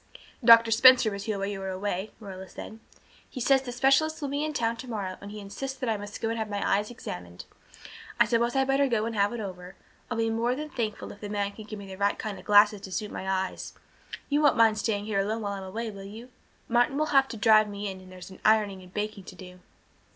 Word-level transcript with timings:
"Doctor 0.43 0.71
Spencer 0.71 1.11
was 1.11 1.25
here 1.25 1.37
while 1.37 1.45
you 1.45 1.59
were 1.59 1.69
away," 1.69 2.09
Marilla 2.19 2.49
said. 2.49 2.79
"He 3.29 3.39
says 3.39 3.61
that 3.61 3.65
the 3.67 3.71
specialist 3.71 4.19
will 4.19 4.29
be 4.29 4.43
in 4.43 4.51
town 4.51 4.75
tomorrow 4.77 5.15
and 5.21 5.29
he 5.29 5.39
insists 5.39 5.77
that 5.77 5.89
I 5.89 5.95
must 5.97 6.19
go 6.19 6.29
in 6.29 6.31
and 6.31 6.39
have 6.39 6.49
my 6.49 6.67
eyes 6.67 6.89
examined. 6.89 7.45
I 8.19 8.25
suppose 8.25 8.55
I'd 8.55 8.65
better 8.65 8.87
go 8.87 9.05
and 9.05 9.15
have 9.15 9.31
it 9.31 9.39
over. 9.39 9.75
I'll 10.09 10.17
be 10.17 10.31
more 10.31 10.55
than 10.55 10.71
thankful 10.71 11.11
if 11.11 11.21
the 11.21 11.29
man 11.29 11.51
can 11.51 11.65
give 11.65 11.77
me 11.77 11.85
the 11.85 11.97
right 11.99 12.17
kind 12.17 12.39
of 12.39 12.45
glasses 12.45 12.81
to 12.81 12.91
suit 12.91 13.11
my 13.11 13.29
eyes. 13.29 13.73
You 14.27 14.41
won't 14.41 14.57
mind 14.57 14.79
staying 14.79 15.05
here 15.05 15.19
alone 15.19 15.43
while 15.43 15.53
I'm 15.53 15.61
away, 15.63 15.91
will 15.91 16.03
you? 16.03 16.29
Martin 16.67 16.97
will 16.97 17.13
have 17.13 17.27
to 17.27 17.37
drive 17.37 17.69
me 17.69 17.87
in 17.87 18.01
and 18.01 18.11
there's 18.11 18.31
ironing 18.43 18.81
and 18.81 18.91
baking 18.91 19.25
to 19.25 19.35
do." 19.35 19.59